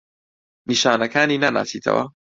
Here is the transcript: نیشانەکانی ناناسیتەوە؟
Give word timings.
نیشانەکانی 0.67 1.41
ناناسیتەوە؟ 1.43 2.03